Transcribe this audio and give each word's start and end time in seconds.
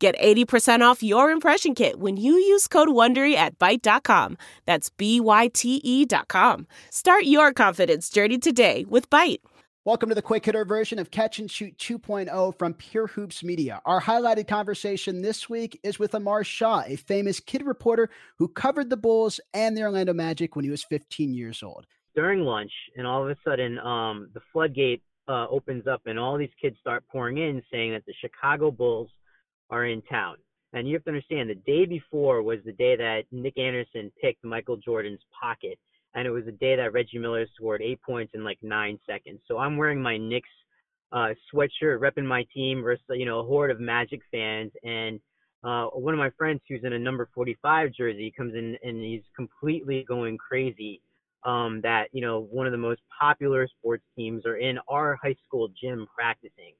Get 0.00 0.18
80% 0.18 0.80
off 0.80 1.02
your 1.02 1.30
impression 1.30 1.74
kit 1.74 1.98
when 1.98 2.16
you 2.16 2.32
use 2.32 2.66
code 2.66 2.88
WONDERY 2.88 3.34
at 3.34 3.58
Byte.com. 3.58 4.38
That's 4.64 4.88
B-Y-T-E 4.88 6.06
dot 6.06 6.26
com. 6.26 6.66
Start 6.88 7.24
your 7.24 7.52
confidence 7.52 8.08
journey 8.08 8.38
today 8.38 8.86
with 8.88 9.10
Byte. 9.10 9.40
Welcome 9.84 10.08
to 10.08 10.14
the 10.14 10.22
quick 10.22 10.46
hitter 10.46 10.64
version 10.64 10.98
of 10.98 11.10
Catch 11.10 11.38
and 11.38 11.50
Shoot 11.50 11.76
2.0 11.76 12.58
from 12.58 12.72
Pure 12.72 13.08
Hoops 13.08 13.44
Media. 13.44 13.82
Our 13.84 14.00
highlighted 14.00 14.48
conversation 14.48 15.20
this 15.20 15.50
week 15.50 15.78
is 15.82 15.98
with 15.98 16.14
Amar 16.14 16.44
Shah, 16.44 16.82
a 16.86 16.96
famous 16.96 17.38
kid 17.38 17.66
reporter 17.66 18.08
who 18.38 18.48
covered 18.48 18.88
the 18.88 18.96
Bulls 18.96 19.38
and 19.52 19.76
the 19.76 19.82
Orlando 19.82 20.14
Magic 20.14 20.56
when 20.56 20.64
he 20.64 20.70
was 20.70 20.82
15 20.82 21.34
years 21.34 21.62
old. 21.62 21.86
During 22.14 22.40
lunch, 22.40 22.72
and 22.96 23.06
all 23.06 23.22
of 23.22 23.28
a 23.28 23.36
sudden, 23.44 23.78
um, 23.80 24.30
the 24.32 24.40
floodgate 24.50 25.02
uh, 25.28 25.46
opens 25.50 25.86
up, 25.86 26.00
and 26.06 26.18
all 26.18 26.38
these 26.38 26.48
kids 26.58 26.76
start 26.80 27.04
pouring 27.12 27.36
in 27.36 27.62
saying 27.70 27.92
that 27.92 28.06
the 28.06 28.14
Chicago 28.18 28.70
Bulls 28.70 29.10
are 29.70 29.86
in 29.86 30.02
town. 30.02 30.36
And 30.72 30.86
you 30.86 30.94
have 30.94 31.04
to 31.04 31.10
understand 31.10 31.50
the 31.50 31.54
day 31.54 31.84
before 31.84 32.42
was 32.42 32.58
the 32.64 32.72
day 32.72 32.96
that 32.96 33.22
Nick 33.32 33.58
Anderson 33.58 34.12
picked 34.22 34.44
Michael 34.44 34.76
Jordan's 34.76 35.20
pocket. 35.40 35.78
And 36.14 36.26
it 36.26 36.30
was 36.30 36.44
the 36.44 36.52
day 36.52 36.76
that 36.76 36.92
Reggie 36.92 37.18
Miller 37.18 37.46
scored 37.54 37.82
eight 37.82 38.00
points 38.02 38.32
in 38.34 38.44
like 38.44 38.58
nine 38.62 38.98
seconds. 39.08 39.40
So 39.46 39.58
I'm 39.58 39.76
wearing 39.76 40.00
my 40.00 40.16
Knicks 40.16 40.48
uh, 41.12 41.30
sweatshirt, 41.52 41.98
repping 41.98 42.24
my 42.24 42.44
team 42.54 42.82
versus, 42.82 43.04
you 43.10 43.26
know, 43.26 43.40
a 43.40 43.44
horde 43.44 43.70
of 43.70 43.80
Magic 43.80 44.20
fans. 44.30 44.72
And 44.84 45.20
uh, 45.64 45.86
one 45.86 46.14
of 46.14 46.18
my 46.18 46.30
friends 46.38 46.60
who's 46.68 46.84
in 46.84 46.92
a 46.92 46.98
number 46.98 47.28
45 47.34 47.92
jersey 47.92 48.32
comes 48.36 48.54
in 48.54 48.76
and 48.82 49.02
he's 49.02 49.22
completely 49.36 50.04
going 50.06 50.38
crazy 50.38 51.00
um, 51.44 51.80
that, 51.82 52.08
you 52.12 52.20
know, 52.20 52.40
one 52.50 52.66
of 52.66 52.72
the 52.72 52.78
most 52.78 53.00
popular 53.20 53.66
sports 53.78 54.04
teams 54.16 54.46
are 54.46 54.56
in 54.56 54.78
our 54.88 55.18
high 55.22 55.36
school 55.46 55.68
gym 55.80 56.06
practicing. 56.14 56.74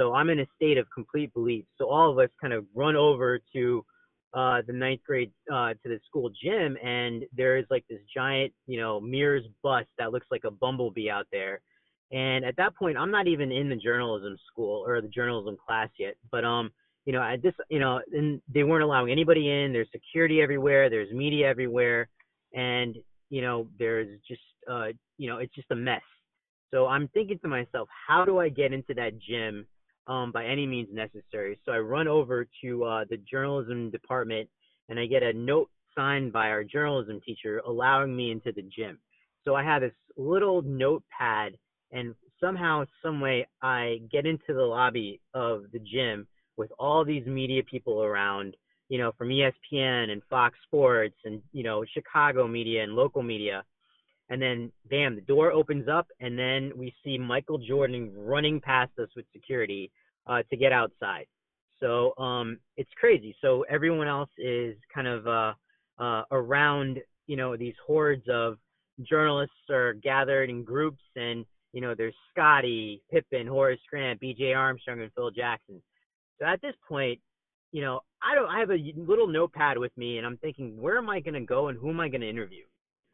So 0.00 0.14
I'm 0.14 0.30
in 0.30 0.40
a 0.40 0.46
state 0.56 0.78
of 0.78 0.86
complete 0.94 1.32
belief. 1.34 1.66
So 1.76 1.86
all 1.88 2.10
of 2.10 2.18
us 2.18 2.30
kind 2.40 2.54
of 2.54 2.64
run 2.74 2.96
over 2.96 3.38
to 3.54 3.84
uh, 4.32 4.62
the 4.66 4.72
ninth 4.72 5.02
grade 5.06 5.30
uh, 5.52 5.74
to 5.74 5.88
the 5.88 6.00
school 6.06 6.30
gym, 6.42 6.78
and 6.82 7.24
there 7.36 7.58
is 7.58 7.66
like 7.68 7.84
this 7.90 7.98
giant, 8.14 8.52
you 8.66 8.80
know, 8.80 8.98
Mears 9.00 9.44
bus 9.62 9.84
that 9.98 10.12
looks 10.12 10.26
like 10.30 10.44
a 10.44 10.50
bumblebee 10.50 11.10
out 11.10 11.26
there. 11.30 11.60
And 12.12 12.44
at 12.44 12.56
that 12.56 12.74
point, 12.76 12.96
I'm 12.96 13.10
not 13.10 13.28
even 13.28 13.52
in 13.52 13.68
the 13.68 13.76
journalism 13.76 14.36
school 14.50 14.84
or 14.86 15.00
the 15.02 15.08
journalism 15.08 15.56
class 15.66 15.88
yet. 15.98 16.14
But 16.32 16.44
um, 16.44 16.70
you 17.04 17.12
know, 17.12 17.22
at 17.22 17.42
this, 17.42 17.54
you 17.68 17.78
know, 17.78 18.00
and 18.12 18.40
they 18.52 18.62
weren't 18.62 18.84
allowing 18.84 19.12
anybody 19.12 19.50
in. 19.50 19.72
There's 19.72 19.88
security 19.92 20.40
everywhere. 20.40 20.88
There's 20.88 21.12
media 21.12 21.46
everywhere, 21.46 22.08
and 22.54 22.96
you 23.28 23.42
know, 23.42 23.68
there's 23.78 24.08
just, 24.26 24.40
uh, 24.70 24.88
you 25.18 25.28
know, 25.28 25.38
it's 25.38 25.54
just 25.54 25.70
a 25.70 25.76
mess. 25.76 26.02
So 26.72 26.86
I'm 26.86 27.08
thinking 27.08 27.38
to 27.42 27.48
myself, 27.48 27.88
how 28.08 28.24
do 28.24 28.38
I 28.38 28.48
get 28.48 28.72
into 28.72 28.94
that 28.94 29.18
gym? 29.20 29.66
Um, 30.06 30.32
by 30.32 30.44
any 30.44 30.66
means 30.66 30.88
necessary. 30.92 31.58
So 31.64 31.72
I 31.72 31.78
run 31.78 32.08
over 32.08 32.46
to 32.62 32.84
uh, 32.84 33.04
the 33.08 33.18
journalism 33.18 33.90
department 33.90 34.48
and 34.88 34.98
I 34.98 35.06
get 35.06 35.22
a 35.22 35.32
note 35.32 35.70
signed 35.96 36.32
by 36.32 36.48
our 36.48 36.64
journalism 36.64 37.20
teacher 37.24 37.62
allowing 37.66 38.14
me 38.14 38.30
into 38.30 38.52
the 38.52 38.62
gym. 38.62 38.98
So 39.44 39.54
I 39.54 39.62
have 39.64 39.82
this 39.82 39.92
little 40.16 40.62
notepad 40.62 41.56
and 41.92 42.14
somehow, 42.40 42.84
some 43.02 43.20
way, 43.20 43.46
I 43.62 44.00
get 44.10 44.26
into 44.26 44.54
the 44.54 44.62
lobby 44.62 45.20
of 45.34 45.64
the 45.72 45.78
gym 45.78 46.26
with 46.56 46.70
all 46.78 47.04
these 47.04 47.26
media 47.26 47.62
people 47.62 48.02
around, 48.02 48.56
you 48.88 48.98
know, 48.98 49.12
from 49.16 49.28
ESPN 49.28 50.10
and 50.10 50.22
Fox 50.30 50.56
Sports 50.66 51.16
and, 51.24 51.42
you 51.52 51.62
know, 51.62 51.84
Chicago 51.92 52.46
media 52.46 52.82
and 52.82 52.94
local 52.94 53.22
media. 53.22 53.64
And 54.30 54.40
then, 54.40 54.72
bam, 54.88 55.16
the 55.16 55.22
door 55.22 55.50
opens 55.50 55.88
up, 55.88 56.06
and 56.20 56.38
then 56.38 56.72
we 56.76 56.94
see 57.04 57.18
Michael 57.18 57.58
Jordan 57.58 58.12
running 58.16 58.60
past 58.60 58.92
us 58.98 59.08
with 59.16 59.26
security 59.32 59.90
uh, 60.26 60.42
to 60.50 60.56
get 60.56 60.72
outside. 60.72 61.26
So 61.80 62.16
um, 62.16 62.58
it's 62.76 62.90
crazy. 62.98 63.34
So 63.40 63.64
everyone 63.68 64.06
else 64.06 64.30
is 64.38 64.76
kind 64.94 65.08
of 65.08 65.26
uh, 65.26 65.52
uh, 65.98 66.22
around, 66.30 67.00
you 67.26 67.36
know, 67.36 67.56
these 67.56 67.74
hordes 67.84 68.24
of 68.30 68.58
journalists 69.02 69.68
are 69.70 69.94
gathered 69.94 70.48
in 70.48 70.62
groups, 70.62 71.02
and 71.16 71.44
you 71.72 71.80
know, 71.80 71.94
there's 71.96 72.14
Scottie, 72.32 73.02
Pippen, 73.10 73.46
Horace 73.46 73.80
Grant, 73.88 74.20
B.J. 74.20 74.54
Armstrong, 74.54 75.00
and 75.00 75.12
Phil 75.14 75.30
Jackson. 75.30 75.80
So 76.38 76.46
at 76.46 76.60
this 76.62 76.74
point, 76.88 77.20
you 77.72 77.82
know, 77.82 78.00
I 78.22 78.34
don't. 78.34 78.48
I 78.48 78.58
have 78.58 78.70
a 78.70 78.92
little 78.96 79.26
notepad 79.26 79.78
with 79.78 79.96
me, 79.96 80.18
and 80.18 80.26
I'm 80.26 80.36
thinking, 80.38 80.80
where 80.80 80.98
am 80.98 81.08
I 81.08 81.20
going 81.20 81.34
to 81.34 81.40
go, 81.40 81.68
and 81.68 81.78
who 81.78 81.90
am 81.90 82.00
I 82.00 82.08
going 82.08 82.22
to 82.22 82.28
interview? 82.28 82.64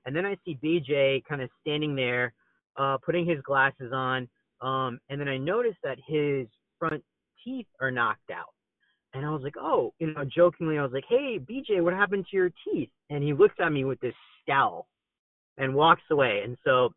And 0.06 0.14
then 0.14 0.24
I 0.24 0.36
see 0.44 0.58
B.J. 0.62 1.24
kind 1.28 1.42
of 1.42 1.50
standing 1.60 1.94
there, 1.94 2.32
uh, 2.76 2.96
putting 3.04 3.26
his 3.26 3.40
glasses 3.42 3.92
on, 3.92 4.28
um, 4.60 4.98
and 5.10 5.20
then 5.20 5.28
I 5.28 5.36
notice 5.36 5.74
that 5.82 5.98
his 6.06 6.46
front 6.78 7.02
teeth 7.44 7.66
are 7.80 7.90
knocked 7.90 8.30
out. 8.30 8.54
And 9.14 9.24
I 9.24 9.30
was 9.30 9.42
like, 9.42 9.56
oh, 9.58 9.92
you 9.98 10.12
know, 10.12 10.24
jokingly, 10.24 10.78
I 10.78 10.82
was 10.82 10.92
like, 10.92 11.04
hey, 11.08 11.38
BJ, 11.38 11.82
what 11.82 11.94
happened 11.94 12.26
to 12.30 12.36
your 12.36 12.50
teeth? 12.64 12.90
And 13.10 13.22
he 13.22 13.32
looks 13.32 13.54
at 13.60 13.72
me 13.72 13.84
with 13.84 14.00
this 14.00 14.14
scowl 14.42 14.86
and 15.56 15.74
walks 15.74 16.02
away. 16.10 16.42
And 16.44 16.56
so 16.64 16.90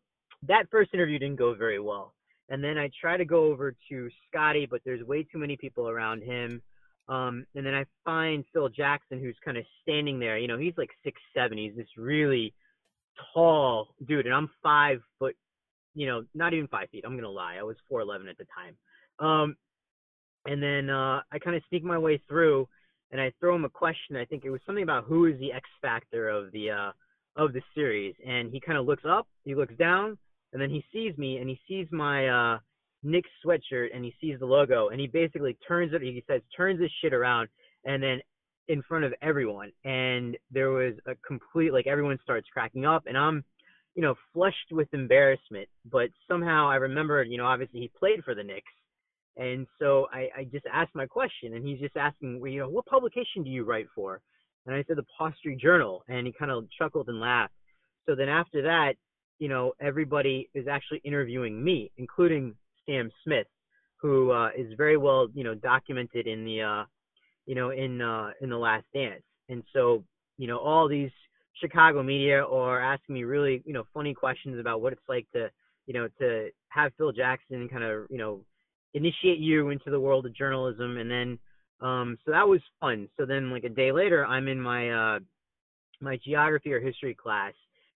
that 0.46 0.64
first 0.70 0.92
interview 0.92 1.18
didn't 1.18 1.38
go 1.38 1.54
very 1.54 1.80
well. 1.80 2.14
And 2.48 2.62
then 2.62 2.76
I 2.76 2.90
try 3.00 3.16
to 3.16 3.24
go 3.24 3.44
over 3.44 3.74
to 3.90 4.10
Scottie, 4.28 4.66
but 4.68 4.80
there's 4.84 5.06
way 5.06 5.22
too 5.22 5.38
many 5.38 5.56
people 5.56 5.88
around 5.88 6.22
him. 6.22 6.60
Um, 7.08 7.46
and 7.54 7.64
then 7.64 7.74
I 7.74 7.84
find 8.04 8.44
Phil 8.52 8.68
Jackson, 8.68 9.20
who's 9.20 9.36
kind 9.44 9.56
of 9.56 9.64
standing 9.82 10.18
there. 10.18 10.36
You 10.36 10.48
know, 10.48 10.58
he's 10.58 10.74
like 10.76 10.90
six 11.04 11.20
seven. 11.34 11.58
He's 11.58 11.76
this 11.76 11.88
really 11.96 12.52
tall 13.32 13.94
dude, 14.06 14.26
and 14.26 14.34
I'm 14.34 14.50
five 14.62 15.00
foot. 15.18 15.36
You 15.94 16.06
know, 16.06 16.24
not 16.34 16.54
even 16.54 16.68
five 16.68 16.88
feet. 16.90 17.04
I'm 17.06 17.16
gonna 17.16 17.28
lie. 17.28 17.56
I 17.58 17.62
was 17.62 17.76
four 17.88 18.00
eleven 18.00 18.28
at 18.28 18.38
the 18.38 18.46
time. 18.54 18.76
Um, 19.18 19.56
and 20.46 20.62
then 20.62 20.88
uh, 20.88 21.20
I 21.30 21.38
kind 21.38 21.56
of 21.56 21.62
sneak 21.68 21.84
my 21.84 21.98
way 21.98 22.20
through, 22.28 22.68
and 23.10 23.20
I 23.20 23.32
throw 23.40 23.54
him 23.54 23.64
a 23.64 23.70
question. 23.70 24.16
I 24.16 24.24
think 24.24 24.44
it 24.44 24.50
was 24.50 24.60
something 24.64 24.82
about 24.82 25.04
who 25.04 25.26
is 25.26 25.38
the 25.38 25.52
X 25.52 25.68
factor 25.82 26.28
of 26.28 26.52
the 26.52 26.70
uh, 26.70 26.92
of 27.36 27.52
the 27.52 27.62
series, 27.74 28.14
and 28.26 28.50
he 28.50 28.60
kind 28.60 28.78
of 28.78 28.86
looks 28.86 29.04
up, 29.08 29.26
he 29.44 29.54
looks 29.54 29.74
down, 29.78 30.18
and 30.52 30.60
then 30.60 30.70
he 30.70 30.84
sees 30.92 31.16
me, 31.16 31.38
and 31.38 31.48
he 31.48 31.58
sees 31.68 31.86
my 31.90 32.28
uh, 32.28 32.58
Knicks 33.02 33.30
sweatshirt, 33.44 33.88
and 33.94 34.04
he 34.04 34.14
sees 34.20 34.38
the 34.38 34.46
logo, 34.46 34.88
and 34.88 35.00
he 35.00 35.06
basically 35.06 35.56
turns 35.66 35.92
it. 35.92 36.02
He 36.02 36.22
says, 36.26 36.40
"Turns 36.56 36.78
this 36.78 36.90
shit 37.02 37.14
around," 37.14 37.48
and 37.84 38.02
then 38.02 38.20
in 38.70 38.82
front 38.82 39.04
of 39.04 39.12
everyone, 39.20 39.70
and 39.84 40.36
there 40.50 40.70
was 40.70 40.94
a 41.06 41.14
complete 41.26 41.72
like 41.72 41.86
everyone 41.86 42.18
starts 42.22 42.48
cracking 42.52 42.86
up, 42.86 43.04
and 43.06 43.18
I'm 43.18 43.44
you 43.94 44.02
know 44.02 44.14
flushed 44.32 44.70
with 44.70 44.88
embarrassment, 44.94 45.68
but 45.90 46.08
somehow 46.28 46.68
I 46.68 46.76
remembered, 46.76 47.28
you 47.28 47.38
know, 47.38 47.46
obviously 47.46 47.80
he 47.80 47.90
played 47.98 48.24
for 48.24 48.34
the 48.34 48.42
Knicks 48.44 48.72
and 49.36 49.66
so 49.78 50.06
I, 50.12 50.28
I 50.36 50.44
just 50.44 50.66
asked 50.72 50.94
my 50.94 51.06
question, 51.06 51.54
and 51.54 51.66
he's 51.66 51.80
just 51.80 51.96
asking, 51.96 52.40
well, 52.40 52.50
you 52.50 52.60
know, 52.60 52.68
what 52.68 52.86
publication 52.86 53.42
do 53.42 53.50
you 53.50 53.64
write 53.64 53.86
for? 53.94 54.20
And 54.66 54.74
I 54.74 54.84
said 54.86 54.96
the 54.96 55.06
Paw 55.16 55.30
Journal, 55.58 56.02
and 56.08 56.26
he 56.26 56.32
kind 56.38 56.50
of 56.50 56.68
chuckled 56.78 57.08
and 57.08 57.20
laughed. 57.20 57.54
So 58.06 58.14
then 58.14 58.28
after 58.28 58.62
that, 58.62 58.94
you 59.38 59.48
know, 59.48 59.72
everybody 59.80 60.50
is 60.54 60.66
actually 60.68 61.00
interviewing 61.04 61.62
me, 61.62 61.90
including 61.96 62.54
Sam 62.84 63.10
Smith, 63.24 63.46
who 63.96 64.30
uh, 64.32 64.50
is 64.56 64.74
very 64.76 64.98
well, 64.98 65.28
you 65.32 65.44
know, 65.44 65.54
documented 65.54 66.26
in 66.26 66.44
the, 66.44 66.60
uh, 66.60 66.84
you 67.50 67.56
know, 67.56 67.70
in 67.70 68.00
uh, 68.00 68.30
in 68.40 68.48
the 68.48 68.56
Last 68.56 68.84
Dance. 68.94 69.24
And 69.48 69.64
so, 69.72 70.04
you 70.38 70.46
know, 70.46 70.58
all 70.58 70.86
these 70.86 71.10
Chicago 71.60 72.00
media 72.00 72.44
are 72.44 72.80
asking 72.80 73.16
me 73.16 73.24
really, 73.24 73.60
you 73.66 73.72
know, 73.72 73.82
funny 73.92 74.14
questions 74.14 74.60
about 74.60 74.80
what 74.80 74.92
it's 74.92 75.08
like 75.08 75.26
to, 75.32 75.50
you 75.86 75.92
know, 75.92 76.06
to 76.20 76.50
have 76.68 76.92
Phil 76.96 77.10
Jackson 77.10 77.68
kind 77.68 77.82
of, 77.82 78.06
you 78.08 78.18
know, 78.18 78.42
initiate 78.94 79.40
you 79.40 79.70
into 79.70 79.90
the 79.90 79.98
world 79.98 80.26
of 80.26 80.36
journalism. 80.36 80.98
And 80.98 81.10
then 81.10 81.38
um 81.80 82.16
so 82.24 82.30
that 82.30 82.46
was 82.46 82.60
fun. 82.78 83.08
So 83.18 83.26
then 83.26 83.50
like 83.50 83.64
a 83.64 83.68
day 83.68 83.90
later 83.90 84.24
i'm 84.24 84.46
in 84.46 84.60
my 84.60 84.90
uh 84.90 85.18
my 86.00 86.20
geography 86.24 86.72
or 86.72 86.78
history 86.78 87.16
class 87.16 87.54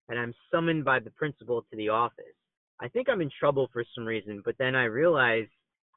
and 0.09 0.19
i'm 0.19 0.33
summoned 0.51 0.83
by 0.83 0.99
the 0.99 1.11
principal 1.11 1.61
to 1.61 1.77
the 1.77 1.87
office. 1.87 2.35
I 2.81 2.89
think 2.89 3.07
i'm 3.07 3.21
in 3.21 3.31
trouble 3.39 3.69
for 3.71 3.85
some 3.95 4.05
reason 4.05 4.41
but 4.43 4.55
then 4.57 4.75
i 4.75 4.83
realize 4.83 5.47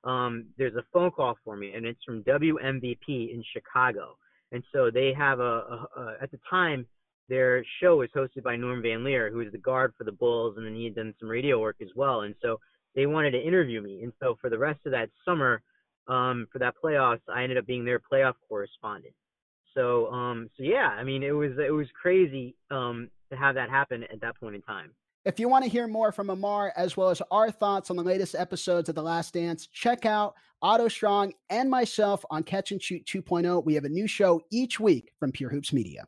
um 0.09 0.47
there's 0.57 0.75
a 0.75 0.85
phone 0.93 1.11
call 1.11 1.37
for 1.45 1.57
me 1.57 1.73
and 1.75 1.87
it's 1.87 2.03
from 2.05 2.23
wmvp 2.25 3.09
in 3.09 3.43
chicago 3.53 4.17
and 4.53 4.63
so 4.73 4.91
they 4.91 5.13
have 5.13 5.41
a, 5.41 5.43
a, 5.43 5.89
a 5.97 6.17
at 6.23 6.31
the 6.31 6.41
time 6.49 6.87
their 7.29 7.63
show 7.81 8.01
is 8.01 8.11
hosted 8.17 8.43
by 8.43 8.57
norm 8.57 8.83
van 8.83 9.05
lier 9.05 9.31
who 9.31 9.41
is 9.41 9.53
the 9.53 9.59
guard 9.59 9.93
for 9.97 10.05
the 10.05 10.13
bulls 10.13 10.55
and 10.57 10.67
then 10.67 10.75
he 10.75 10.85
had 10.85 10.95
done 10.95 11.15
some 11.21 11.29
radio 11.29 11.59
work 11.59 11.77
as 11.83 11.89
well 11.95 12.23
and 12.23 12.35
so 12.43 12.59
they 12.99 13.07
wanted 13.07 13.31
to 13.31 13.41
interview 13.41 13.81
me. 13.81 14.03
And 14.03 14.13
so 14.21 14.37
for 14.41 14.51
the 14.51 14.59
rest 14.59 14.81
of 14.85 14.91
that 14.91 15.11
summer, 15.25 15.63
um, 16.09 16.49
for 16.53 16.59
that 16.59 16.75
playoffs, 16.83 17.21
I 17.33 17.45
ended 17.45 17.59
up 17.59 17.67
being 17.67 17.85
their 17.85 18.01
playoff 18.01 18.35
correspondent. 18.49 19.15
So, 19.75 20.09
um, 20.09 20.51
so 20.57 20.65
yeah, 20.65 20.89
I 20.89 21.05
mean, 21.05 21.23
it 21.23 21.31
was 21.31 21.53
it 21.65 21.71
was 21.71 21.87
crazy 22.01 22.57
um, 22.71 23.09
to 23.31 23.37
have 23.37 23.55
that 23.55 23.71
happen 23.71 24.03
at 24.05 24.21
that 24.23 24.37
point 24.41 24.57
in 24.57 24.63
time. 24.63 24.91
If 25.29 25.39
you 25.39 25.47
want 25.47 25.63
to 25.63 25.71
hear 25.71 25.87
more 25.87 26.11
from 26.11 26.31
Amar, 26.31 26.73
as 26.75 26.97
well 26.97 27.11
as 27.11 27.21
our 27.31 27.51
thoughts 27.51 27.91
on 27.91 27.97
the 27.97 28.03
latest 28.03 28.35
episodes 28.35 28.89
of 28.89 28.95
The 28.95 29.03
Last 29.03 29.35
Dance, 29.35 29.67
check 29.67 30.07
out 30.07 30.35
Otto 30.63 30.89
Strong 30.89 31.35
and 31.51 31.69
myself 31.69 32.25
on 32.31 32.43
Catch 32.43 32.73
and 32.73 32.83
Shoot 32.83 33.05
2.0. 33.05 33.63
We 33.63 33.75
have 33.75 33.85
a 33.85 33.91
new 33.91 34.07
show 34.07 34.41
each 34.51 34.81
week 34.81 35.13
from 35.21 35.31
Pure 35.31 35.51
Hoops 35.51 35.75
Media. 35.75 36.07